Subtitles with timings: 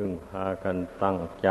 [0.00, 1.48] พึงพากันตั้งใจ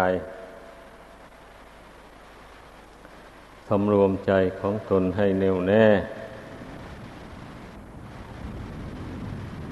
[3.68, 5.86] สำรวมใจของตนให้แน่วแน่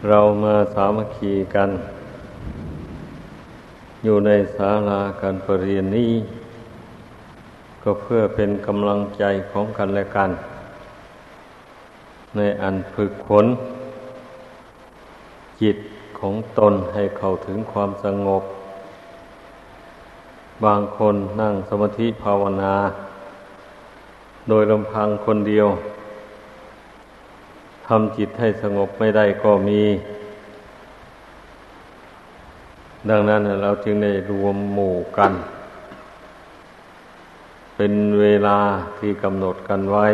[0.07, 1.70] เรามาสามัคคีกัน
[4.04, 6.12] อยู่ในศาลาการประเรียนนี้
[7.84, 10.30] ก็เพื่อเป็นกำลังใจของกันและกัน
[12.36, 13.46] ในอันฝึกฝน
[15.61, 15.78] จิต
[16.19, 18.43] ของตนให้เข้าถึงความสงบ
[20.64, 22.74] บางคนนั่งสมาธิภาวนา
[24.50, 25.68] โดยลำพังคนเดียว
[27.88, 29.84] ทำจิตให้สงบไม่ได้ก็มี
[33.09, 35.34] ดังนั้นเราจึงได้รวมหมู่กัน
[37.75, 38.59] เป็นเวลา
[38.97, 40.08] ที่กำหนดกันไว้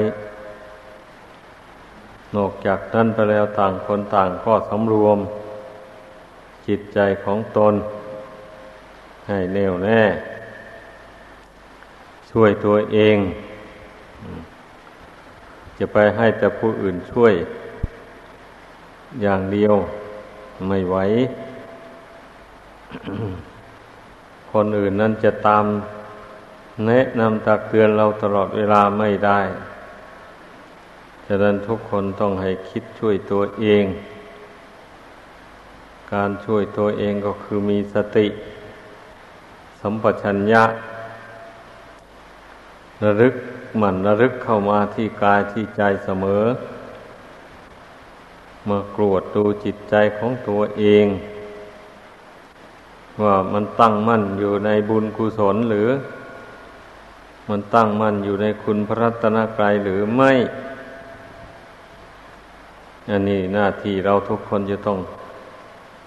[2.35, 5.17] นอกจากนั้นไปแล้วต่างคนต่างก็สำรวม
[6.67, 7.73] จิตใจของตน
[9.27, 10.03] ให้แน่วแน่
[12.31, 13.17] ช่วยตัวเอง
[15.77, 17.33] จะไปให้แต่ผู้อื่นช่วย
[19.21, 19.75] อย่างเดียว
[20.67, 20.95] ไม่ไหว
[24.51, 25.65] คนอื่นนั้นจะตาม
[26.87, 29.39] แนะนำตักเตือนเราตลอดเวลาไม่ได้
[31.25, 33.83] ฉะนั้นทุกคนต้องให้คิดช่วยตัวเอง
[36.13, 38.27] การช่วยตัวเองก็คือมีสติ
[39.81, 40.63] สัมปชัญญะ
[43.03, 43.33] ระลึก
[43.77, 46.43] หมั่นระลึกเข้ามาที่กายที่ใจเสมอ
[48.69, 51.05] มากรวดดูจิตใจของตัวเอง
[53.21, 55.89] ว่ามันตั้งมั่นอยู่ในบุญกุศลหรือ
[57.49, 60.31] มันตั้งมั่นอยู่ในคุณพระรัตนกรัยหรือไม่
[63.09, 64.99] อันนี้หน้าที่เราทุกคนจะต้อง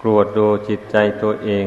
[0.01, 1.65] กรวดดูจิตใจตัวเอง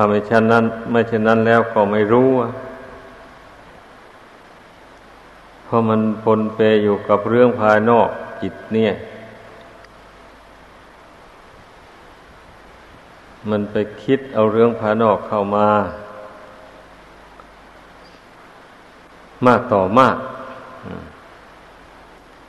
[0.00, 2.30] ถ้าไม่เช่นนั้น ไม่เช่นนั้นแล้วก็ไม่รู้
[5.64, 8.08] เพราะมันปนเปอยู่กับเรื่องภายนอก
[8.42, 8.92] จิตเนี่ย
[13.50, 15.68] มันไปคิดเอาเรื่องภายนอกเข้ามา
[19.46, 20.16] มากต่อมาก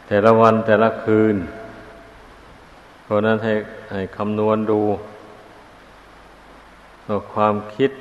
[0.08, 1.36] แต่ละวันแต่ละคืน
[3.04, 3.54] เพราะนั้นให้
[3.92, 4.82] ให้คำนวณดู
[7.34, 7.92] ความคิด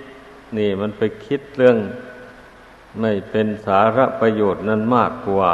[0.59, 1.79] นี่มันไปคิดเรื่อง
[3.01, 5.53] ไม่เป็นสาระประโยชน์นั้นมากกว่า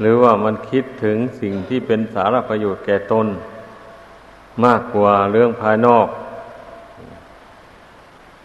[0.00, 3.26] หรือว่ามันคิดถึงสิ่งที่เป็นสาระประโยชน์แก่ตน
[4.64, 6.08] มากกว่าเรื่องภายนอก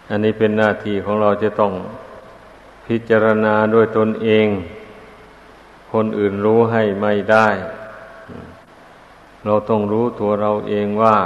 [0.10, 1.74] อันนี้เป็นหน้าที่ของเราจะต้อง
[2.86, 4.48] พิจารณาด้วยตนเอง
[5.94, 7.48] คนอื่นรู้ให้ไม่ได้
[9.46, 11.18] เราต้องรู้ตัวเราเองว่า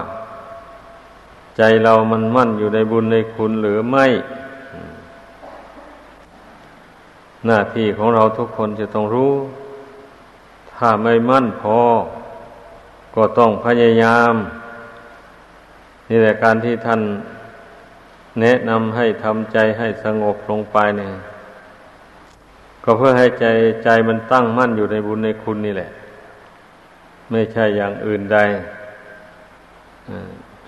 [1.58, 4.06] ใจเรามันมั่นอยู่ในบุญในคุณหรือไม่
[7.46, 9.34] หน้าที่ของเราทุกคนจะต้องรู้
[10.76, 11.80] ถ้าไม่มั่นพอ
[13.16, 14.34] ก็ต้องพยายาม
[16.10, 17.02] นี่แหละการที่ท่าน
[18.42, 21.14] แนะนำให้ทำใจให้สงบลงไปเนี่ย
[22.84, 23.46] ก็เพื่อให้ใจ
[23.84, 25.90] ใจมันตั้งมั่นอยู่ในบุญในคุณนี่แหละ
[27.32, 28.38] ไม่ใช่อย่างอื่นใด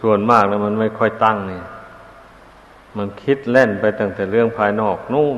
[0.05, 1.63] ส่วนมากแล้วมันไม่ค่อยตั้งเนี่ย
[2.97, 5.37] มันคิดเล่นไปตั้งแต่เรื่องภายนอกนู่น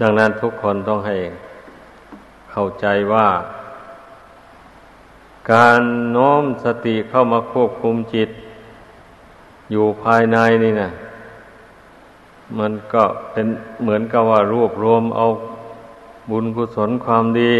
[0.00, 1.16] ดังนั้นทุกคนต้องให้
[2.52, 3.28] เข้าใจว่า
[5.52, 5.80] การ
[6.12, 8.30] โน้มสติเข้ามาควบคุมจิต
[9.70, 10.90] อยู่ภายในนี่นะ
[12.58, 13.46] มันก็เป็น
[13.82, 15.26] เหมือนกับว่ารวบรวมเอา
[16.30, 17.54] บุญกุศลความดี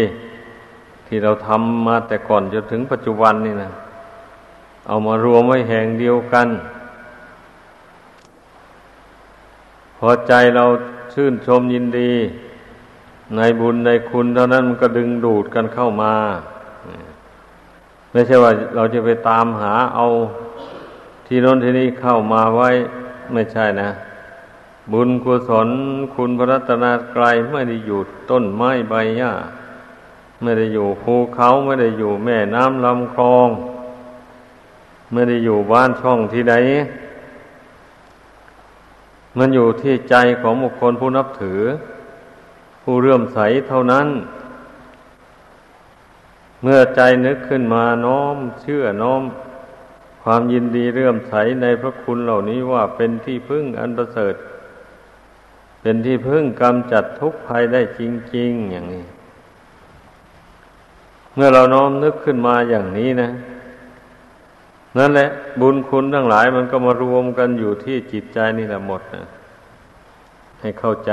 [1.07, 3.71] ที่เราทำมาแต่ก่อนจนถึงปัจจุบันนี่นะ
[4.87, 6.47] เอามารวมไว้แห่งเดียวกัน
[9.97, 10.65] พอใจเรา
[11.13, 12.11] ชื่นชมยินดี
[13.35, 16.13] ในบุญในคุณเท่านั้นมันก็ดึงดูดกันเข้ามา
[18.11, 20.05] ไม่ใช่ว่าเราจะไปตามหาเอา
[21.27, 22.69] ที่น้นที่นี้เข้ามาไว้
[23.33, 23.89] ไม่ใช่นะ
[24.91, 25.69] บุญกุศล
[26.15, 26.85] คุณพระรัตน
[27.15, 29.31] กรายไม่ได้อยู่ต้นไม้ใบหญ้า
[30.41, 33.47] ไม่ได้อยู่ภูเขาไม่ได้อยู่แม่น้ำลำคลอง
[35.11, 36.55] ไม่ได้อยู่บ้านช่องที่ใด
[39.37, 41.61] มันอยู่ที่ใจของบุคคลผู้นับถือ
[42.81, 44.07] ผู้เรื่มใสเท่านั้น
[46.61, 49.23] เมื่อใจนึกขึ้นมาน้อมเชื่อน้อม
[50.23, 54.35] ความยินดีเรื่มใสในพระคุณเหล่านี้ว่าเป็นที่พึ่งอันประเสริฐ
[55.81, 58.01] เป็นที่พึ่งกำจัดทุกภัยได้จ
[58.35, 59.05] ริง ๆ อย่างนี้
[61.35, 63.29] เมื่อเราน้อมนึกขึ้นมาอย่างนี้นะ
[64.97, 65.27] นั่นแหละ
[65.61, 69.25] บุญคุณทั้งหลายมันก็มารวมกันอยู่ที่จิตใจนี่แหละหมดนะ
[70.61, 71.11] ให้เข้าใจ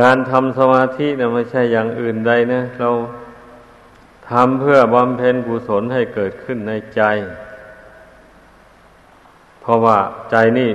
[0.00, 2.90] การทำสมาธินะไม่ใช่อย่างอื่นใดนะเรา
[4.30, 7.02] ทำเพื่อบำเพ็ญกุศลให้เกิดขึ้นในใจ
[9.60, 9.98] เพราะว่า
[10.30, 10.70] ใจนี่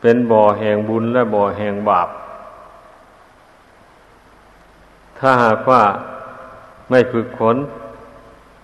[0.00, 2.08] เป็นบ่อแห่งบุญและบ่อแห่งบาป
[5.18, 5.82] ถ้าหากว่า
[6.90, 7.56] ไม่ฝึกฝน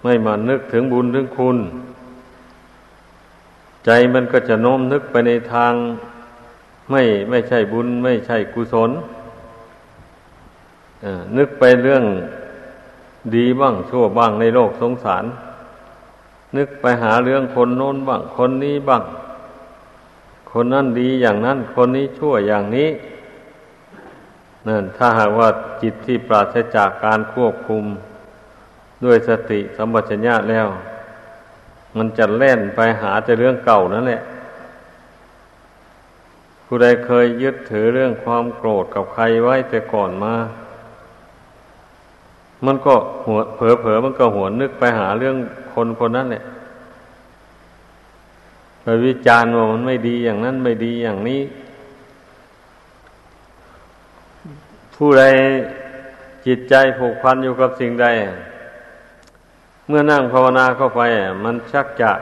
[0.06, 1.58] ไม่มานึกถึงบุญถึงคุณ
[3.85, 5.73] ใจมันก็จะโน้มนึกไปในทาง
[6.91, 8.91] ไม่ไม่ใช่บุญ ไม่ใช่กุศล
[11.37, 12.05] นึกไปเรื่อง
[13.35, 15.25] ดีบ้างชั่วบ้างในโลกสงสาร
[16.56, 19.03] นึกไปหาเรื่องคนโน้นบ้าง คนนี้บ้าง
[20.50, 22.88] คนนั้นดีอย่างนั้น คนนี้ชั่วอย่างนี้
[24.67, 25.49] นั่นถ้าหากว่า
[25.82, 27.85] จิตที่ปราศจากการควบคุม
[29.04, 30.66] ด้วยสติสัมปชัญญะแล้ว
[31.96, 34.22] มันจะเล่นไปหาแต่เรื่องเก่านั่นแหละ
[36.64, 40.34] ผู้ใดเคยยึดถือเรื่องความโกรธกับใครไว้แต่ก่อนมา
[42.66, 42.94] มันก็
[43.26, 45.37] หัวเผลอเผลอมันก็หัวนึกไปหาเรื่อง
[45.75, 46.44] คนคนนั้นเนี่ย
[48.82, 51.40] ไปวิจารณ์ว่ามันไม่ดีอย่างนั้นไม่ดีอย่างนี้
[54.94, 55.25] ผู้ใด
[56.46, 58.06] จิตใจผูกพันอยู่กับสิ่งใด
[59.88, 61.00] เมื่อนั่งภาวนาเข้าไป
[61.44, 62.12] มันชักจะ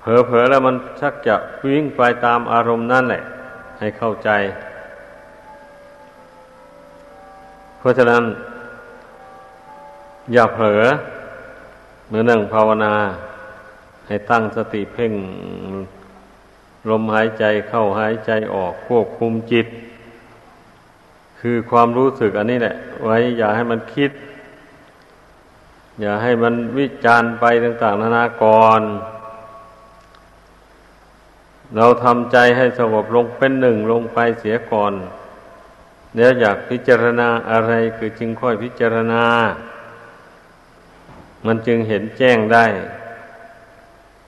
[0.00, 3.22] เผลอๆแล้วมันชักจะวิ่งไปตามอารมณ์นั่นแหละ
[3.78, 4.30] ให้เข้าใจ
[7.78, 8.22] เพราะฉะนั้น
[10.32, 10.82] อย่าเผลอ
[12.08, 12.94] เมื่อนั่งภาวนา
[14.06, 15.12] ให้ตั้งสติเพ่ง
[16.90, 19.66] ลมหายใจเข้าหายใจออกควบคุมจิต
[21.40, 22.74] คือความรู้สึกอันนี้แหละ
[23.04, 24.10] ไว้อย่าให้มันคิด
[26.00, 28.82] อย่าให้มันวิจารณ์ไปต่างๆนานาก่อน
[31.76, 34.92] เราทำใจให้สงบลงเป็นหนึ่งลงไปเสียก่อน
[36.14, 39.24] เดี๋ยวอยากพิจารณาอะไรคือจึงค่อยพิจารณา
[41.46, 42.66] มันจึงเห็นแจ้งได้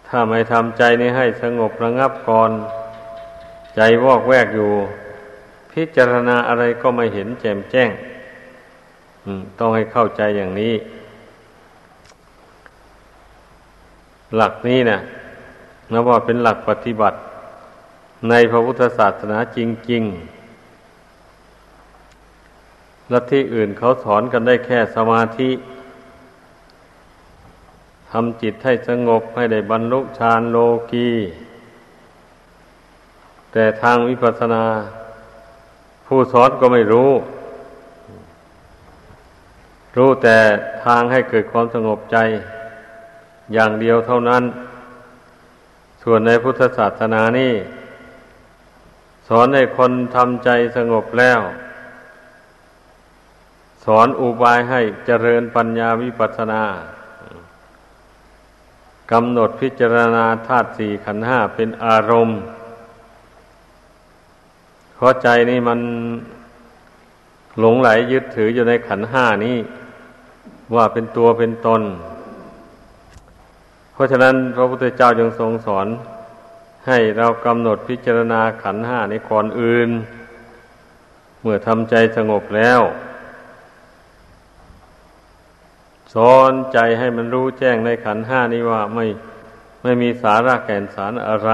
[0.08, 2.50] ถ้าไม่ทำใจนี้ให้สงบระงับก่อน
[3.76, 4.72] ใจวอกแวกอยู่
[5.72, 7.90] พิจารณาอะไรก็ไม่เห็นแจ่มแจ้ง
[9.58, 10.75] ต้องให้เข้าใจอย่างนี้
[14.36, 14.98] หลักนี้นะ
[15.92, 17.19] นับว่าเป็นหลักปฏิบัติ
[18.28, 19.58] ในพระพุทธศาสนาจ
[19.90, 20.34] ริงๆ
[23.12, 25.50] ลัทธิอื่นเขาสอนกันได้แค่สมาธิ
[28.10, 30.56] ทำจิตให้สงบให้ได้บรรลุฌานโล
[30.90, 31.08] กี
[33.52, 34.64] แต่ทางวิปัสสนา
[36.06, 37.10] ผู้สอนก็ไม่รู้
[39.96, 40.36] รู้แต่
[40.84, 42.16] ทางให้เกิดความสงบใจ
[43.52, 44.43] อย่างเดียวเท่านั้น
[46.02, 47.55] ส่วนในพุทธศาสนานี่
[49.29, 51.41] สอนให้คนทำใจสงบแล้ว
[53.85, 56.62] สอนอุบายให้เจริญปัญญาวิปัสสนา
[59.12, 62.38] กำหนดพิจารณาธาตุสี่ขันห้าเป็นอารมณ์
[64.94, 65.81] เพราะใจนี่มัน
[67.60, 69.56] หลงไหลยึดถืออยู่ในขันห้านี้
[70.74, 71.82] ว่าเป็นตัวเป็นตน
[73.94, 75.86] เพราะฉะนั้นพระพุทธเจ้าจึงทรงสอน
[76.86, 79.91] ให้เรากำหนดพิจารณาขันห้าในก่อนอื่น
[81.41, 82.81] เมื่อทำใจสงบแล้ว
[86.15, 89.06] สอนใจให้มันรู้แจ้งในขันห้านี้ว่าไม่
[89.82, 91.51] ไม่มีสาระแก่นสารอะไร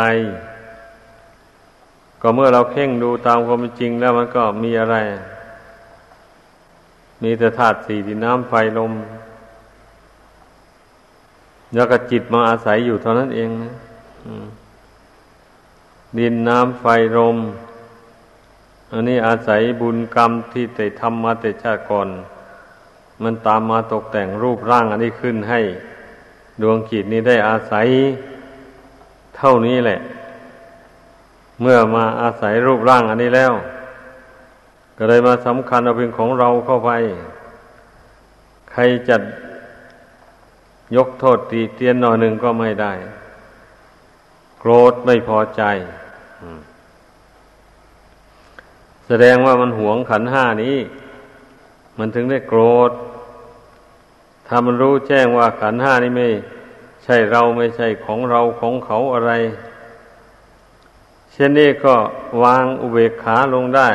[2.22, 4.96] ก็เมื่อเราเพ่งดูตามความจริงแล้วมันก็มีอะไร
[7.22, 8.92] มีแต่ธาตุสี่ดินน้ำไฟลม
[11.74, 13.72] แล้วก็จิตมาอาศัยอยู่เท่านั้นเองนะ
[16.18, 16.84] ดินน้ำไฟ
[17.16, 17.36] ลม
[18.92, 22.08] อันนี้อาศัยบุญกรรมที่แต่ทำมาแต่ชาติก่อน
[23.22, 25.60] มันตามมาตกแต่งรูปร่างอันนี้ขึ้นให้
[26.62, 27.86] ดวงจิตนี้ได้อาศัย
[29.36, 30.00] เท่านี้แหละ
[31.60, 33.52] เมื่อมาอาศัยรูปร่างอันนี้แล้ว
[34.98, 36.90] ก็เลยมาสำคัญเอาเป็นของเราเข้าไป
[38.72, 39.16] ใครจะ
[40.96, 42.92] ยกโทษตีเตียนหน่อยหนึ่งก็ไม่ได้
[44.60, 45.62] โกรธไม่พอใจ
[49.06, 50.78] แสดงว่ามันหวงขันห้านี้
[51.98, 52.92] มันถึงได้โกรธ
[54.46, 56.28] ถ้ามันรู้แจ้งว่าขันห้านี้ไม่
[57.04, 59.32] ใช่เราไม่ใช่ของเราของเขาอะไร
[61.32, 61.94] เช่นนี้ก็
[62.42, 63.90] วางอุเบกขาลงได้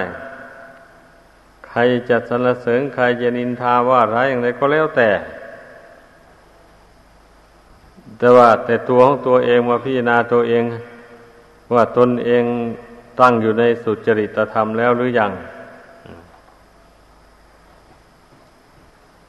[1.68, 5.10] ใครจะสรรเสริญใครจะนินทาว่าร้ายอย่างไรก็แล้วแต่
[8.18, 10.64] แต่ว่าแต่ตัวของตัวเองมาพิจารณาตัวเอง
[11.74, 12.44] ว่าตนเอง
[13.20, 15.32] ตั้งอยู่ในสุจริตธรรมแล้วหรือยัง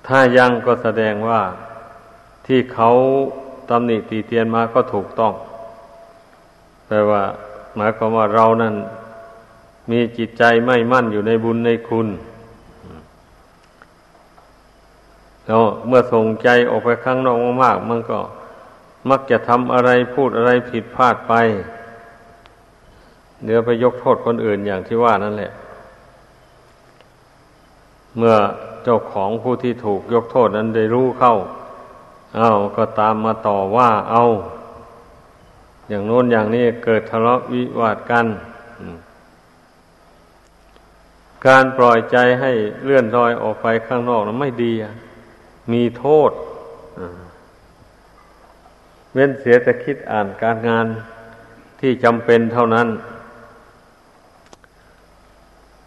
[0.06, 1.40] ถ้ายังก็แสดงว่า
[2.46, 2.90] ที่เขา
[3.68, 5.32] ตำหนิตีเตียนมาก็ถูกต้อง
[6.86, 7.22] แปลว่า
[7.76, 8.74] หมายความว่าเรานั้น
[9.90, 12.08] มีจิตใจไม่มั่นอยู่ในบุญในคุณ
[15.46, 18.18] แล้วเมื่อส่งใจออกไปข้างนอกมากๆมันก็
[19.10, 21.34] มักจะทำอะไรพูดอะไรผิดพลาดไป
[23.44, 25.52] เดี๋ยวไปยกโทษคนอื่นอย่างที่ว่านั่นแหละ
[28.16, 28.36] เมื่อ
[28.84, 31.34] เจ้าของผู้ที่ถูกยกโทษนั้นได้รู้เข้า
[32.36, 34.24] เอาก็ตามมาต่อว่าเอา
[35.88, 38.26] อย่างโน้นอย่างนี้เกิดทะเลาะวิวาทกัน
[41.46, 42.52] การปล่อยใจให้
[42.84, 44.72] เลื่อนลอยออกไปข้างนอกนั้นไม่ดี
[45.72, 46.30] มีโทษ
[49.18, 50.86] เว้นเสียแต่คิดอ่านการงาน
[51.80, 52.88] ที่จำเป็นเท่านั้น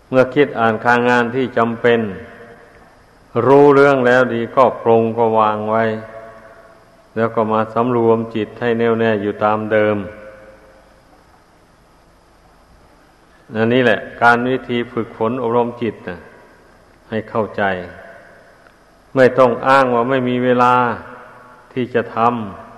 [0.09, 2.00] เมื่อคิดอ่านคางานที่จำเป็น
[3.45, 5.83] รู้เรื่องแล้วดีก็ปรงก็วางไว้
[7.15, 9.98] แล้วก็มาสำรวมจิตให้แน่วแน่อยู่ตามเดิม
[13.53, 16.19] นันนี่แหละ การวิธีฝึกฝนอบรมจิตนะ
[17.09, 17.63] ให้เข้าใจ
[19.15, 20.74] ไม่ต้องอ้างว่าไม่มีเวลา
[21.74, 22.68] ที่จะทำ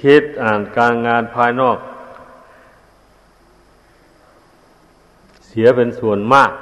[0.00, 1.78] คิดอ่านการงานภายนอก
[5.46, 6.52] เสียเป็นส่วนมาก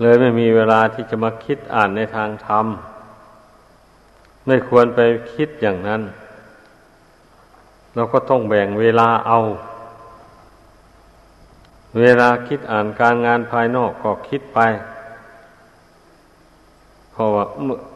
[0.00, 2.66] เลยไม่มีเวลาที่จะมาคิดอ่านในทางธรรม
[4.46, 5.00] ไม่ควรไป
[5.34, 6.02] คิดอย่างนั้น
[7.94, 9.38] เราก็ต้องแบ่งเวลาเอา
[12.00, 14.58] เวลาคิดอ่านการงานภายนอกก็คิดไป
[17.14, 17.44] เพราะว่า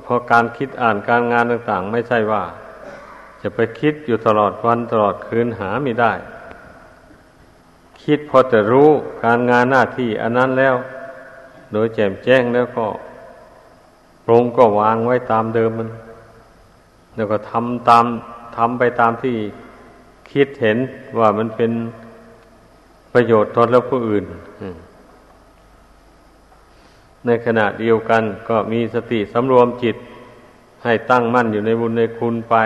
[0.05, 2.43] พราะการคิดอ่านการงานต่าง ๆ ไม่ใช่ว่า
[3.43, 6.13] จะไปคิดอยู่ตลอดวันตลอดคืนหาไม่ได้
[8.03, 8.89] คิดพอจะรู้
[9.25, 10.75] การงานหน้าที่อันนั้นแล้ว
[11.73, 12.87] โดยแจ่มแจ้งแล้วก็
[14.25, 15.91] ปรงก็วางไว้ตามเดิมมัน
[17.17, 18.05] แล้วก็ทำตาม
[18.57, 19.37] ทำไปตามที่
[20.33, 20.79] คิดเห็น
[21.19, 21.73] ว่ามันเป็น
[23.13, 24.25] ประโยชน์ตนและผู้อื่น
[27.29, 29.97] ในขณะเดียวกันก็มีสติสำรวมจิต
[30.85, 32.57] ให้ตั้งมั่นอยู่ในบุญในคุณไป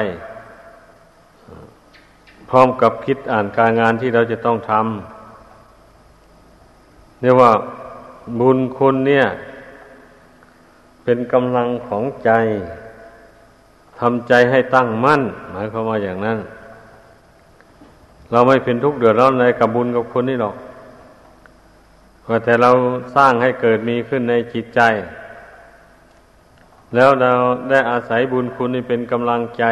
[2.48, 7.52] พร้อมกับคิดอ่านการงานที่เราจะต้องทำเรียกว่า
[8.40, 9.26] บุญคุณเนี่ย
[11.04, 12.30] เป็นกำลังของใจ
[14.00, 16.38] ทำใจให้ตั้งมั่น หมายความว่าอย่างนั้น
[18.30, 20.54] เราไม่เป็นทุกข์เดือดร้อนอะไรกับบุญกับคุณนี่หรอก
[22.44, 22.70] แต่เรา
[23.16, 24.80] สร้างให้เกิดมีขึ้นในจิตใจ
[26.94, 27.32] แล้วเรา
[27.70, 29.64] ได้อาศัยบุญคุณนี่เป็นกำลังใจ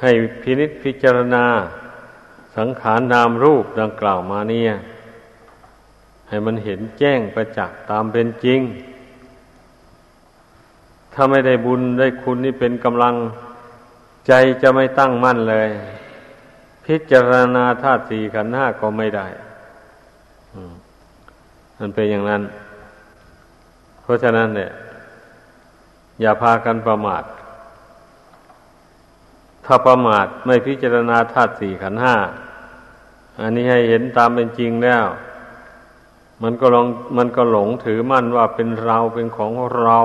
[0.00, 0.10] ให้
[0.42, 1.44] พินิจพิจารณา
[2.56, 4.70] สังขารนามรูปดังกล่าวมาเนี่ย
[6.28, 8.60] ให้มันเห็นแจ้งประจักษ์ตามเป็นจริง
[11.14, 13.14] ถ้าไม่ได้บุญได้คุณนี่เป็นกำลัง
[14.26, 14.32] ใจ
[14.62, 15.68] จะไม่ตั้งมั่นเลย
[16.86, 19.26] พิจารณาธาตุสี่ขันธ์ห้าก็ไม่ได้
[21.80, 22.42] มันเป็นอย่างนั้น
[24.02, 24.70] เพราะฉะนั้นเนี่ย
[26.20, 27.22] อย่าพากันประมาท
[29.64, 32.16] ถ้าประมาทไม่พิจารณาธาตุสี่ขันห้า
[33.40, 35.04] อันนี้ให้เห็นตามเป็นจริงแล้ว
[36.42, 36.86] มันก็ลอง
[37.18, 40.00] มันก็หลงถือมั่นว่าเป็นเราเป็นของเรา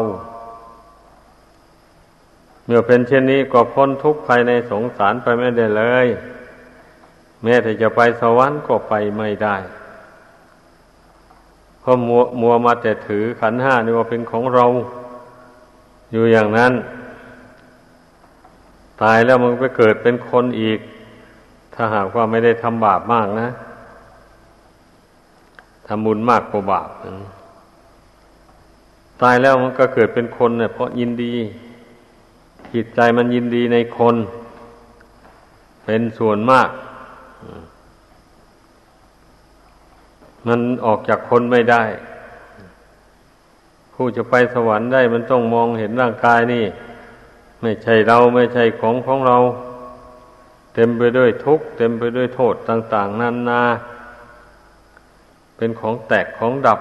[2.66, 6.08] เมื่อเป็นเช่นนี้ก็พ้นทุกข์ภายในสงสารไปไม่ได้เลย
[7.44, 9.56] แม้แต่จะไปสวรรค์ก็ไปไม่ได้
[11.86, 14.66] เพราะมัวมัวมาแต่ถือขันห้านี่ว่าเป็นของเรา
[16.12, 16.74] อยู่อย่างนั้น
[19.02, 20.80] ตายแล้วมันไปเกิดเป็นคนอีก
[21.74, 23.50] ถ้าหากว่าไม่ได้ทำบาปมากนะ
[25.88, 26.90] ทำบุญมากกว่าบาป
[29.22, 31.34] ตายแล้วมันก็เกิดเป็นคนเนี่ยเพราะยินดี
[32.74, 34.16] จิตใจมันยินดีในคน
[35.86, 36.70] เป็นส่วนมาก
[40.48, 41.84] มันออกจากคนไม่ได้
[43.94, 46.66] ผู้จะไปสวรรค์ได้มันต้องมองเห็นร่างกายนี่
[47.62, 49.38] ไม่ใช่เราไม่ใช่ของของเรา
[50.74, 53.62] เต็มไปด้วยทุกข์เต็มไปด้วยโทษต่าง ๆนานา
[55.58, 56.80] เป็นของแตกของดับ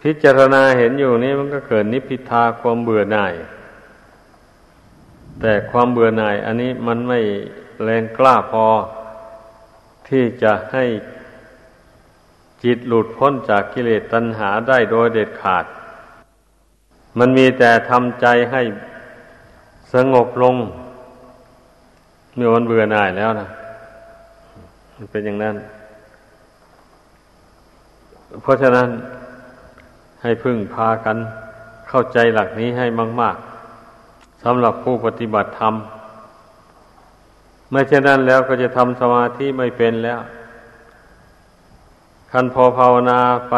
[0.00, 3.34] พิจารณาเห็นอยู่นี่มันก็เกิดนิพิทาความเบื่อหน่าย
[5.40, 7.20] แต่ความเบื่อหน่าย อันนี้มันไม่
[7.84, 8.66] แรงกล้าพอ
[10.12, 10.84] ที่จะให้
[12.64, 15.64] จิตหลุดพ้นจากกิเลสตัณหาได้โดยเด็ดขาด
[17.18, 18.62] มันมีแต่ทำใจให้
[19.94, 20.54] สงบลง
[22.34, 23.48] เมื่อมันเบื่อหน่ายแล้วนะ
[24.94, 25.56] มันเป็นอย่างนั้น
[28.42, 28.88] เพราะฉะนั้น
[30.22, 31.16] ให้พึ่งพากัน
[31.88, 32.86] เข้าใจหลักนี้ให้
[33.20, 33.36] มาก
[33.90, 35.74] ๆสำหรับผู้ปฏิบัติธรรม
[37.72, 40.20] ไม่อเช่นนั้นแล้วก็จะทำสมาธิไม่เป็นแล้ว
[42.30, 43.54] คันพอภาวนาไป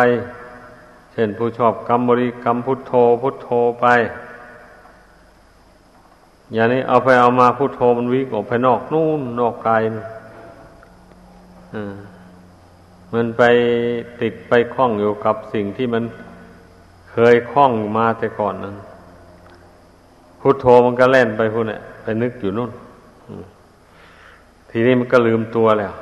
[1.13, 2.93] เช่นผู้ชอบกรรมบริกรรมพุทโธ
[3.23, 3.49] พุทโธ
[3.81, 3.87] ไป
[6.53, 9.83] อย่างนี้เอาไปเอามาพุทโธมันวิ่งออกไปนอกนู่นนอกกาย
[13.13, 13.43] มันไป
[14.21, 16.05] ติดไปคล้องอยู่กับสิ่งที่มัน
[17.11, 18.77] เคยคล้องมาแต่ก่อนนั้น
[20.41, 22.71] พุทโธมันก็เล่นไปพูดเนี่ยไปนึกอยู่นู่น
[24.77, 25.95] ทีนี้มันก็ลืมตัวแล้ว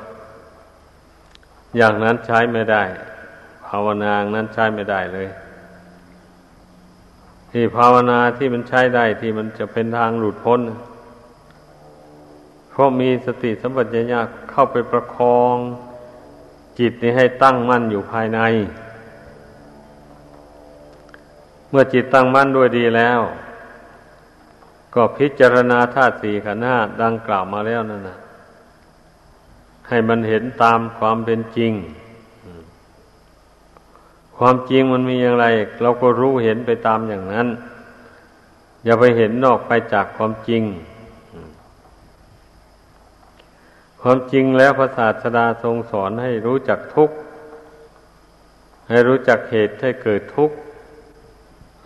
[1.77, 2.83] อย่างนั้นใช้ไม่ได้
[3.67, 5.27] ภาวนานั้นใช้ไม่ได้เลย
[7.51, 10.61] ที่ภาวนาที่มันใช้ได้ที่มันจะเป็นทางหลุดพ้น
[12.69, 14.19] เพราะมีสติสัมปชัญญะ
[14.51, 15.55] เข้าไปประคอง
[16.79, 18.39] จิตนี้ให้ตั้งมั่นอยู่ภายใน
[21.69, 23.19] เมื่อจิตตั้งมั่นด้วยดีแล้ว
[24.95, 28.17] ก็พิจารณาธาตุสี่ขันธ์ห้าดังกล่าวมาแล้วนั่นนะ
[29.87, 31.73] ให้มันเห็นตามความเป็นจริง
[34.37, 35.45] ความจริงมันมีอย่างไร
[35.81, 37.47] เราก็รู้เห็นไปตามอย่างนั้น
[38.83, 40.63] อย่าไปเห็นนอกไปจากความจริง
[44.01, 47.15] ความจริงแล้วพระศาสดาทรงสอนให้รู้จักทุกข์
[48.89, 50.55] ให้รู้จักเหตุให้เกิดทุกข์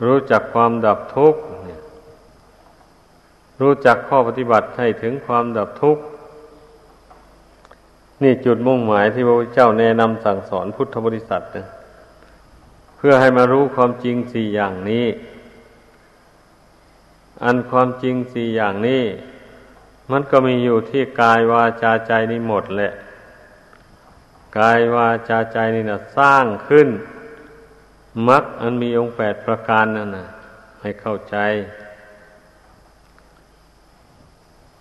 [0.05, 1.41] รู้จักความดับทุกข์
[3.61, 6.03] รู้จักข้อปฏิบัติให้ถึงความดับทุกข์
[8.23, 11.67] นี่จุดมุ่งหมายที่พระพุทธเจ้าแนะนำสั่งสอนพุทธบริษัทนะ
[12.97, 15.05] เพื่อให้มารู้ความจริงสี่อย่างนี้
[17.43, 19.03] อันความจริงสี่อย่างนี้
[20.11, 22.93] มันก็มีอยู่ที่กายวาจาใจนี่หมดแหละ
[24.57, 26.87] กายวาจาใจนี่นะสร้างขึ้น
[28.27, 30.27] มรรคอันมีองค์แปดประการนั่นนะ
[30.81, 31.37] ให้เข้าใจ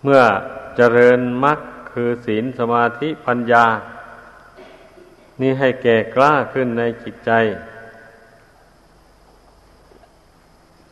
[0.02, 0.22] เมื่อ
[0.76, 1.58] เจริญมรรค
[1.98, 3.64] คือศีลสมาธิปัญญา
[5.40, 7.30] นี่ให้แก่กล้าขึ้นในจิตใจ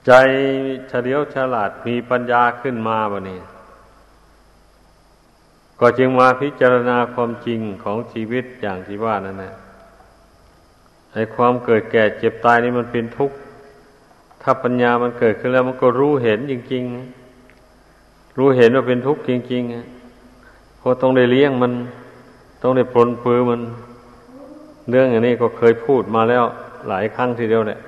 [0.06, 0.12] ใจ
[0.88, 3.40] เฉลียวฉลาดมีปัญญาขึ้นมาบะนี้
[5.80, 9.54] ก็จึงมาพิจารณาความจริงของชีวิตอย่างที่ว่านั่นแหละ
[11.12, 13.36] ไอ้ความเกิดแก่เจ็บตายนี่มันเป็นทุกข์
[14.42, 16.82] ถ้าปัญญามันเกิดขึ้นแล้วมันก็รู้เห็นจริง
[17.60, 20.03] ๆ รู้เห็นว่าเป็นทุกข์จริง ๆ
[20.84, 21.72] เพราะต้องได้เลี้ยงมัน
[22.62, 23.60] ต้องได้ปลนปือมัน
[24.90, 26.44] เรื่องอย่างนี้ก็เคยพูดมาแล้ว
[26.88, 27.80] หลายครั้งทีเดียวเนี่ย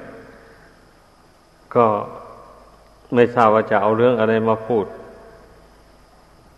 [1.74, 1.86] ก็
[3.14, 4.86] ไม่ทราบว่าจะเอาเรื่องอะไรมาพูด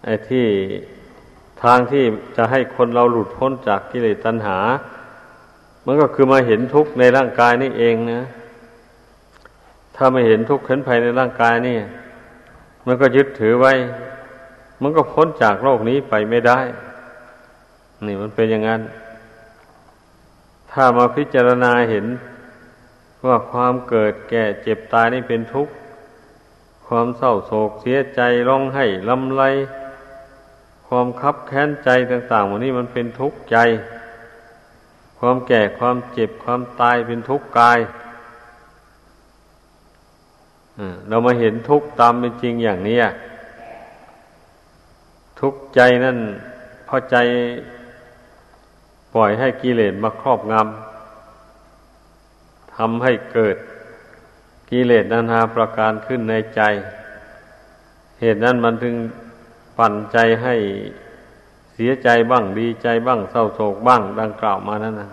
[0.05, 0.47] ไอ้ที่
[1.63, 2.05] ทางที่
[2.37, 4.59] จะให้คนเราหลุดพ้นจากกิเลสตัณหา
[5.87, 8.23] มันก็คือมาเห็นทุกข์ในร่างกายนี่เองนะ
[9.97, 11.77] ถ้าไม่เห็นทุกข์เห็นภายในร่างกายนี่
[12.87, 13.75] มันก็ยึดถือไว้
[14.83, 16.61] มันก็พ้นจากโลกนี้ไปไม่ได้
[18.07, 18.83] นี่มันเป็นอย่างนั้น
[20.71, 22.07] ถ้ามาพิจารณาเห็น
[23.27, 25.73] ว่าความเกิดแก่เจ็บตายนี่เป็นทุกข์
[26.87, 29.43] ความเศร้าโศกเสียใจร้องไห้ลำไร
[30.87, 33.57] ความคับแค้นใจต่างๆวันนี้มันเป็นทุกข์ใจ
[35.19, 37.79] ความแก่ความเจ็บความตายเป็นทุกข์กาย
[41.09, 42.99] เรามาเห็นทุกข์ตามเป็นจริงอย่างนี้
[45.41, 46.19] ทุกข์ใจนั่น
[46.89, 47.17] พอใจ
[49.15, 53.57] ปล่อยให้กิเลสมาครอบงำทำให้เกิด
[54.71, 56.63] กิเลสนานาประการขึ้นในใจ
[58.21, 58.95] เหตุนั้นมันถึง
[59.79, 60.55] ปั่นใจให้
[61.75, 65.11] เสียใจบ้างดีใจบ้างเศร้าโศกบ้างดังกล่าวมานั้นนะ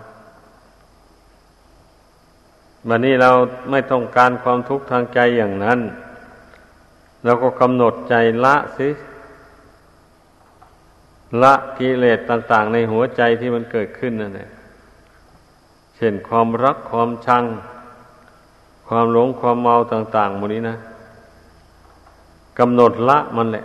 [2.88, 3.30] วันนี้เรา
[3.70, 5.80] ไม่ต้องการความทุกข์ทางใจอย่างนั้น
[7.24, 8.88] เราก็กำหนดใจละสิ
[11.42, 14.48] ละกิเลสต่าง ๆ ในหัวใจที่มันเกิดขึ้นนั่นแหละ
[15.96, 17.44] เช่นความรักความชัง
[18.88, 20.76] ความหลงความเมาต่างๆหมดนี้นะ
[22.58, 23.64] กำหนดละมันแหละ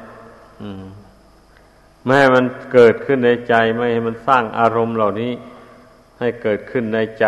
[2.04, 5.32] ไม่ให้มันเกิดขึ้นในใจ ไม่ให้มันสร้างอารมณ์เหล่านี้
[6.19, 7.26] ให้เกิดขึ้นในใจ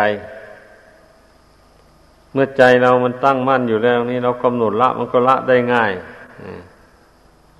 [2.32, 5.92] เมื่อใจเรามันตั้งมั่นอยู่แล้วนี้เรากำหนดละมันก็ละได้ง่าย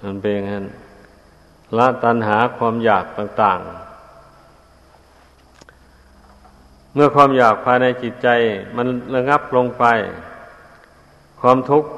[0.03, 0.65] มันเป็นอย่างนั้น
[1.79, 3.85] ละตัณหาความอยากต่างๆ
[6.95, 8.29] เมื่อความอยากภายในจิตใจ
[8.77, 9.85] มันระงับลงไป
[11.41, 11.91] ความทุกข์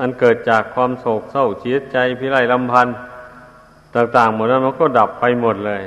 [0.00, 2.96] อันเกิดจากความโศกเศร้าเสียใจพิไรลำพันธ์
[3.94, 5.82] ต่างๆหมดนั้นมันก็ดับไปหมดเลย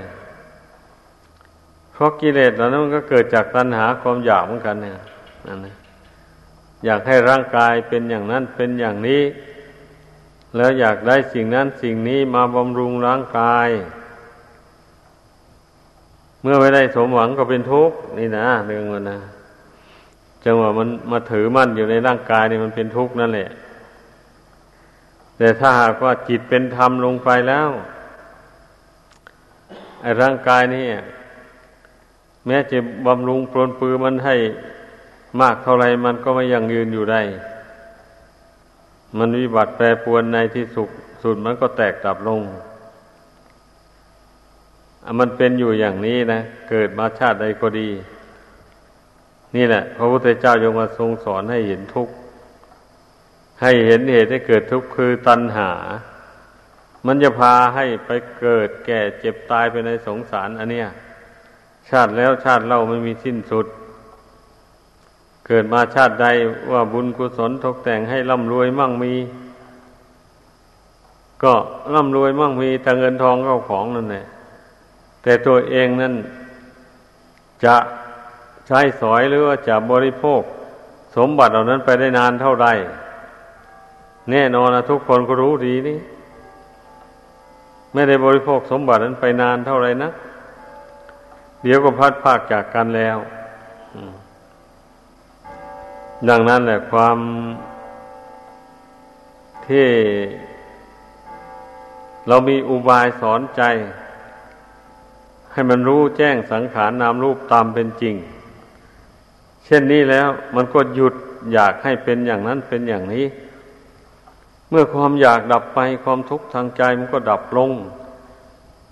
[1.93, 4.93] เพราะกิเลสเหล่านั้นมันก็เกิดจากตัณหาความอยากเหมือนกันเนี่ย
[5.47, 5.75] นั่นนะ
[6.85, 9.21] อยากให้ร่างกายเป็นอย่างนั้นเป็นอย่างนี้
[10.55, 13.69] แล้วอยากได้สิ่งนั้นสิ่งนี้มาบำรุงร่างกาย
[16.41, 19.19] เมื่อไม่ได้สมหวังก็เป็นทุกข์นี่นะเรื่องมันนะ
[20.45, 23.49] จังหวะมันมาถือมั่นอยู่ในร่างกายนี่มันเป็นทุกข์นั่นแหละ
[25.37, 27.69] แต่ถ้าหากว่าจิตเป็นธรรมลงไปแล้ว
[30.01, 30.85] ไอ้ร่างกายนี่
[32.45, 34.35] แม้จะบำรุงปรนปือมันให้
[35.41, 37.21] มากเท่าไรมันก็ไม่ยังยืนอยู่ได้
[39.17, 40.89] มันวิบัติแปรปวนในที่สุด
[41.23, 42.41] สุดมันก็แตกดับลง
[45.19, 47.89] มันเป็นอยู่อย่างนี้นะ เกิดมาชาติใดก็ดี
[49.55, 52.13] นี่แหละ พระพุทธเจ้ายงมาทรงสอนให้เห็นทุกข์
[53.61, 55.71] ให้เห็นเหตุให้เกิดทุกข์คือตัณหา
[57.05, 60.87] มันจะพาให้ไปเกิดแก่เจ็บตายไปในสงสารอันเนี้ย
[61.89, 63.67] ชาติแล้วชาติเล่าไม่มีสิ้นสุด
[65.47, 66.27] เกิดมาชาติใด
[66.71, 69.13] ว่าบุญกุศลตกแต่งให้ร่ำรวยมั่งมี
[71.43, 71.53] ก็
[71.93, 74.25] ร่ำรวยมั่งมีแต่เงินทองเข้าของนั่นแหละ
[75.23, 76.13] แต่ตัวเองนั่น
[77.65, 77.75] จะ
[78.67, 80.41] ใช้สอยหรือว่าจะบริโภค
[81.15, 82.67] สมบัติเหล่านั้นไปได้นานเท่าไร
[84.31, 85.97] แน่นอนนะทุกคนก็รู้ดีนี่
[87.93, 90.09] ไม่ได้บริโภคสมบัตินั้นไปนานเท่าไรนะ
[91.63, 93.17] เดี๋ยวก็พัดภาคจากกันแล้ว
[93.95, 94.13] อืม
[96.29, 97.17] ดังนั้นแหละความ
[99.67, 99.87] ที่
[102.27, 103.61] เรามีอุบายสอนใจ
[105.51, 108.15] ให้มันรู้แจ้งสังขารนามรูปตามเป็นจริง
[109.65, 111.13] เช่นนี้แล้วมันก็หยุด
[111.53, 113.25] อยากให้เป็นอย่างนั้นเป็นอย่างนี้
[114.69, 117.71] เมื่อความอยากดับไปความทุกข์ทางใจมันก็ดับลง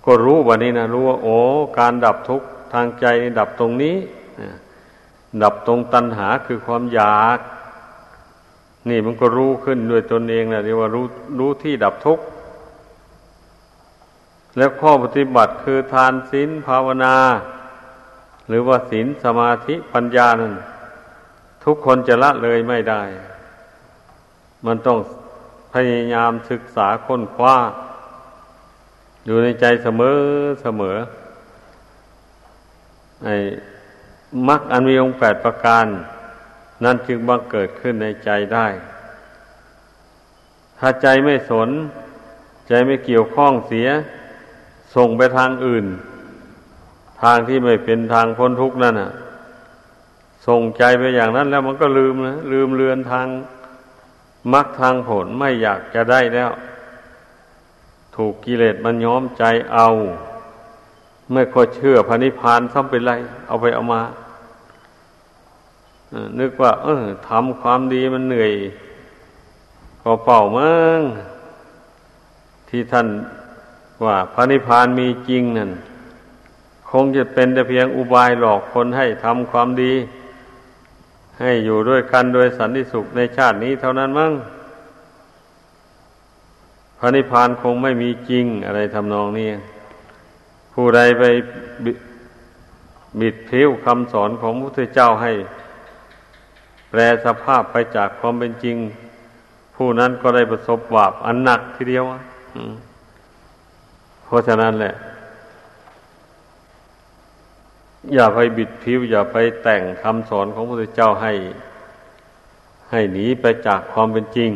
[0.06, 1.36] ก็รู้วันนี้นะรู้ว่าโอ้
[1.78, 3.06] การดับทุกข์ทางใจ
[3.38, 3.96] ดับตรงนี้
[5.42, 7.38] ดับตรงตัณหาคือความอยาก
[8.88, 11.06] นี่มันก็รู้ขึ้นด้วยตนเองนะเรียกว่ารู้
[11.38, 12.24] รู้ที่ดับทุกข์
[14.56, 17.16] แล้วข้อปฏิบัติคือทานศีลภาวนา
[18.48, 20.54] หรือว่าศีลสมาธิปัญญานั้น
[21.64, 23.02] ทุกคนจะละเลยไม่ได้
[24.66, 24.98] มันต้อง
[25.72, 27.56] พยายามศึกษาค้นคว้า
[29.24, 30.18] อยู่ในใจเสมอ
[30.62, 30.96] เสมอ
[33.24, 33.28] ไอ
[34.48, 35.86] มรรคอันมีองค์แปดประการ
[36.84, 38.66] นั่นจึงบังเกิดขึ้นในใจได้
[40.78, 41.68] ถ้าใจไม่สน
[42.68, 43.88] ใจไม่เกี่ยวข้องเสีย
[44.94, 45.86] ส่งไปทางอื่น
[47.22, 49.12] ทางที่ไม่เป็นทางพ้นทุกข์นั่นน่ะ
[50.46, 53.26] ส่งใจไปอย่างนั้นแล้วมันก็ลืมนะลืมเลือนทาง
[54.52, 56.50] มรรคทางผลไม่อยากจะได้แล้ว
[58.16, 59.88] ถูกกิเลสมันย้อมใจเอา
[61.32, 63.12] ไม่ค่อยเชื่อพระนิพพานซ้ำเป็นไร
[63.46, 64.02] เอาไปเอามา
[66.38, 68.52] นึกว่า เออทำความดีมันเหนื่อย
[70.02, 71.00] ก็เป่ามั้ง
[72.68, 73.08] ที่ท่าน
[74.04, 75.70] ว่าพระนิพพานมีจริงนั่น
[76.90, 79.92] คงจะเป็นแต่เพียงอุบายหลอกคนให้ทำความดี
[81.40, 84.32] ให้อยู่ด้วยกันโดยสันติสุขในชาตินี้เท่านั้นมั้ง
[86.98, 89.48] พระนิพพานคงไม่มีจริงอะไรทำนองนี้
[90.78, 91.24] ผู้ใดไป
[93.20, 95.32] บิดพิ้วคำสอนของพระพุทธเจ้าให้
[96.90, 98.76] แปลสภาพไปจากความเป็นจริง
[99.76, 102.04] ผู้นั้นก็ได้ประสบบาปอันหนักทีเดียว
[104.24, 104.94] เพราะฉะนั้นแหละ
[108.14, 111.32] อย่าไปบิดพิ้วอย่าไปแต่งคำสอนของพระพุทธเจ้าให้
[112.90, 114.50] ให้หนีไปจากความเป็นจริง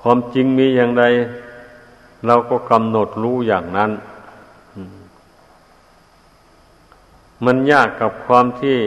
[0.00, 1.04] ความจริงมีอย่างใด
[2.26, 3.90] เราก็กำหนดรู้อย่างนั้น
[7.44, 8.78] มันยากกับความที่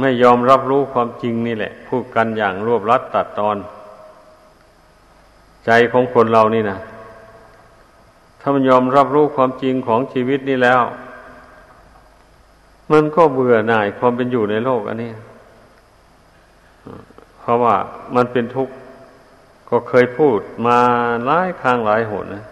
[0.00, 3.56] ไม่ยอมรับรู้ความจริงนี่แหละ พูดกันอย่างรวบรัดตัดตอน
[5.64, 6.78] ใจของคนเรานี่นะ
[8.40, 10.82] ถ้ามันยอมรับรู้ความจริงของชีวิตนี่แล้ว
[12.92, 15.12] มันก็เบื่อหน่ายความเป็นอยู่ในโลกอันนี้
[17.40, 17.74] เพราะว่า
[18.14, 18.74] มันเป็นทุกข์
[19.68, 20.78] ก็เคยพูดมา
[21.26, 22.44] หลายครั้งหลายหนนะ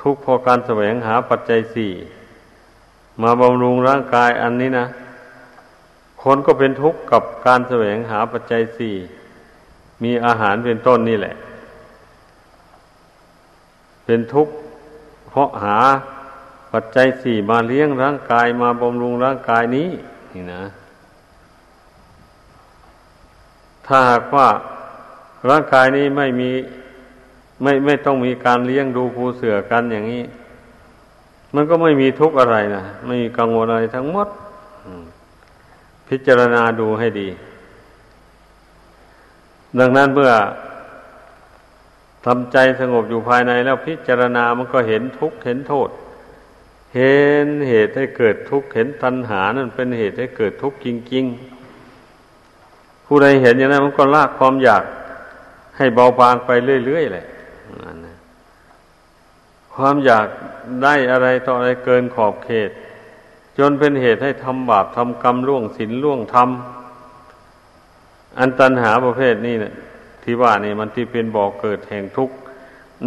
[0.00, 1.92] ทุกข์เพราะการแสวงหาปัจจัยสี่
[3.22, 4.86] มาบำรุงร่างกายอันนี้นะ
[6.22, 8.94] คนก็เป็นทุกข์กับการแสวงหาปัจจัยสี่
[10.02, 11.34] มีอาหารเป็นต้นนี่แหละ
[14.04, 14.52] เป็นทุกข์
[15.28, 15.78] เพราะหา
[16.72, 19.88] ปัจจัยสี่มาเลี้ยงร่างกายมาบำรุงร่างกายนี้
[20.32, 20.64] นี่นะ
[23.86, 24.48] ถ้าหากว่า
[25.50, 26.50] ร่างกายนี้ไม่มี
[27.62, 30.22] ไม่ไม่ต้องมีการเลี้ยงดูภูเสือกันอย่างนี้
[31.54, 34.28] มันก็ไม่มีทุกข์อะไรนะไม่มีกังวลอะไรทั้งหมด
[36.08, 37.28] พิจารณาดูให้ดี
[39.78, 40.32] ดังนั้นเมื่อ
[42.26, 45.88] ทำใจสงบอยู่ภายในแล้วพิจารณามันก็เห็นทุกข์เห็นโทษ
[46.96, 51.24] เห็นเหตุให้เกิดทุกข์เห็นตัณหานั่นเป็นเหตุให้เกิดทุกข์จริง
[52.20, 54.84] ๆ ผู้ใดเห็นอย่างนั้นมันก็ลากความอยาก
[55.76, 56.50] ให้เบาบางไป
[56.86, 57.26] เรื่อยๆแหละ
[59.74, 60.26] ความอยาก
[60.82, 62.70] ได้อะไรต่ออะไรเกินขอบเขต
[63.58, 66.48] จนเป็นเหตุให้ทำบาปทำกรรมล่วงศีลล่วงธรรม
[68.38, 69.74] อันตัณหาประเภทนี้เนะี่ย
[70.22, 72.36] ที่ว่านี่มันที่เป็นบ่อกเกิดแห่งทุกข์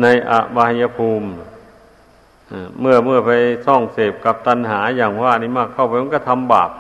[0.01, 1.28] ในอบายภูมิ
[2.80, 3.32] เมื่อเมื่อไป
[3.65, 6.71] ซ่องเสพกับตัณหาอย่างว่านี่มากเข้าไปมันก็ทำบาป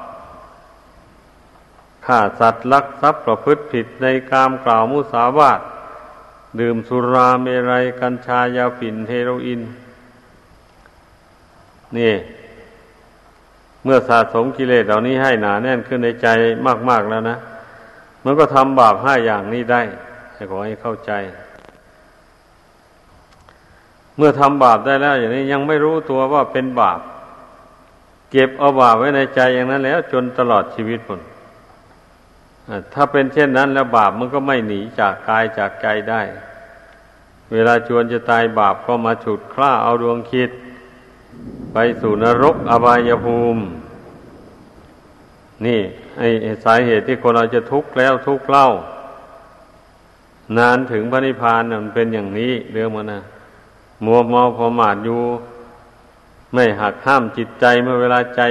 [2.05, 5.59] ฆ่าสัตว์ลักทรัพย์ประพฤติผิดในกามกล่าวมุสาวาท
[6.59, 9.61] ดื่มสุราเมรัย กัญชายาฝิ่นเฮโรอีน
[11.97, 12.13] นี่
[13.83, 16.27] เมื่อสะสมกิเลสเหล่านี้ให้หนาแน่นขึ้นในใจ
[16.89, 17.37] มาก ๆแล้วนะ
[18.25, 19.81] มันก็ทำบาปห้าอย่างนี้ได้
[20.33, 21.11] ให้ขอให้เข้าใจ
[24.17, 26.99] เมื่อทำบาปได้แล้ว อย่างนี้ยังไม่รู้ตัวว่าเป็นบาป
[28.31, 31.21] เก็บเอาบาปไว้ในใจอย่างนั้นแล้ว จนตลอดชีวิตผล
[32.93, 36.21] ถ้าเป็นเช่นนั้นแล้วบาปมันก็ไม่หนีจากกายจากใจได้
[37.51, 40.49] เวลาจวนจะตายบาปก็มาฉุดคล้าเอาดวงคิด
[41.73, 43.61] ไปสู่นรกอบายภูมิ
[45.65, 45.79] นี่
[46.17, 46.29] ไอ้
[46.63, 48.67] สาเหตุที่คนเราจะทุกข์แล้วทุกข์เล่า
[50.57, 53.21] นานถึงพระนิพพานมันเป็นอย่างนี้เรื่องมันนะ
[54.05, 55.21] มัวเมาพอมาดอยู่
[56.53, 58.41] ไม่หักห้ามจิตใจเมื่อเวลาใจ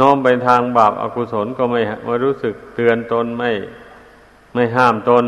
[0.00, 3.50] น้อมไปทางบาปอากุศลก็ไม่ไม่รู้สึกเตือนตนไม่
[4.54, 5.24] ไม่ห้ามตน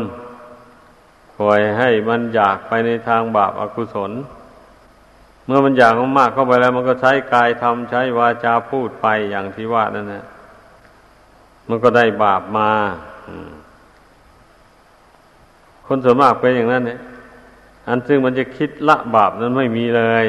[1.39, 4.11] ปล่อยให้มันอยากไปในทางบาปอากุศล
[5.45, 10.23] เมื่อมันอยากมากๆเข้าไปแล้วมันก็ใช้กายทำใช้วาจาพูดไปอย่างที่ว่านั่นนะ
[11.69, 12.71] มันก็ได้บาปมา
[15.87, 16.99] คนส่วนมากเป็นอย่างนั้นเนี่ย
[17.87, 20.25] อันซึ่งมันจะคิดละบาปนั้นไม่มีเลย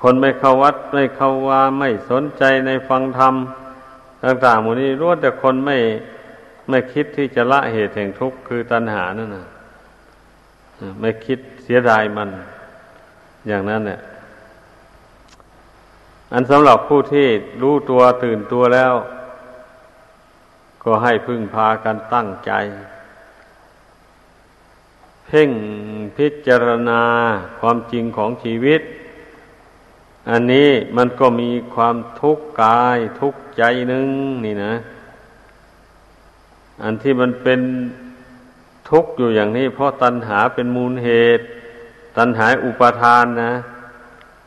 [0.00, 3.34] คนไม่เข้าวัดไม่เข้าวาไม่สนใจในฟังธรรม
[4.24, 5.78] ต่างๆหมดนี้รู้แต่คนไม่
[6.68, 9.46] ไม่คิดที่จะละเหตุแห่งทุกข์คือตัณหานั่นนะ
[11.00, 12.28] ไม่คิดเสียดายมัน
[13.48, 14.00] อย่างนั้นเนี่ย
[16.32, 17.28] อันสำหรับผู้ที่
[17.62, 18.94] รู้ตัวตื่นตัวแล้ว
[20.84, 22.52] ก็ให้พึ่งพากันตั้งใจ
[25.26, 25.50] เพ่ง
[26.16, 27.02] พิจารณา
[27.60, 28.82] ความจริงของชีวิต
[30.30, 33.62] อันนี้มันก็มีความทุกข์กายทุกข์ใจ
[33.92, 34.08] นึง
[34.44, 34.74] นี่นะ
[36.82, 37.60] อันที่มันเป็น
[38.90, 41.08] ทุกข์อยู่อย่างนี้เพราะตัณหาเป็นมูลเห
[41.38, 41.44] ตุ
[42.16, 43.52] ตัณหาอุปทานนะ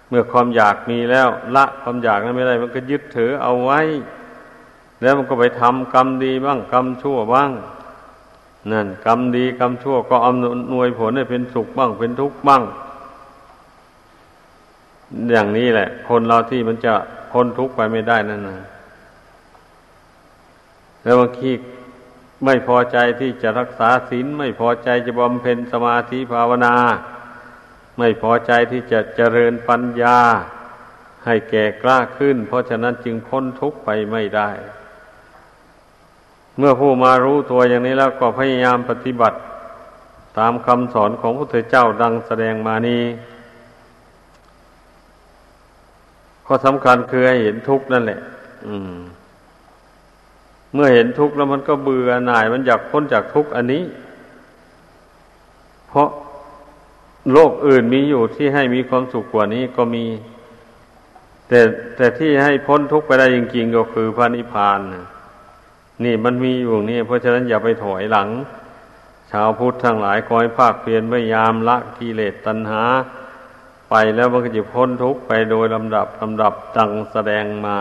[0.09, 3.79] เมื่อความอยากมีแล้ว ละความอยากนั้นไม่ได้ มันก็ยึดถือเอาไว้
[5.01, 7.51] แล้วมันก็ไปทำกรรมดีบ้างกรรมชั่วบ้าง
[8.71, 12.63] นั่นกรรมดีกรรมชั่วก็อำนวยผลให้เป็นสุขบ้างเป็นทุกข์บ้าง
[15.31, 16.93] อย่างนี้แหละ คนเราที่มันจะ
[17.31, 18.59] พ้นทุกข์ไปไม่ได้นั่นนะ
[21.03, 21.51] แล้วบางที
[22.45, 26.75] ไม่พอใจที่จะรักษาศีลไม่พอใจจะบำเพ็ญสมาธิภาวนา
[27.97, 30.17] ไม่พอใจที่จะเจริญปัญญา
[31.25, 34.49] ให้แก่กล้าขึ้น เพราะฉะนั้นจึงพ้นทุกข์ไปไม่ได้
[36.57, 39.37] เมื่อผู้มารู้ตัวอย่างนี้แล้วก็พยายามปฏิบัติ
[40.37, 43.03] ตามคำสอนของพระพุทธเจ้าดังแสดงมานี้
[46.51, 48.19] ข้อสำคัญคือให้เห็นทุกข์นั่นแหละ
[48.67, 48.95] อืม
[50.73, 53.83] เมื่อเห็นทุกข์แล้วมันก็เบื่อหน่าย มันอยากพ้นจากทุกข์อันนี้
[55.87, 56.09] เพราะ
[57.33, 60.05] โลกอื่นมีอยู่ที่ให้มีความสุขกว่านี้ก็มี
[61.47, 61.59] แต่
[61.95, 64.79] แต่ที่ให้พ้นทุกข์ไปได้จริงๆก็คือพระนิพพาน
[66.03, 68.29] นี่มันมีอยู่นี่เพราะฉะนั้นอย่าไปถอยหลัง
[69.31, 72.83] ชาวพุทธทั้งหลายคอยภาคเพียรพยายามละกิเลสตัณหา
[73.89, 77.79] ไปแล้วมันก็จะพ้นทุกข์ไปโดยลำดับลำดับดังแสดงมา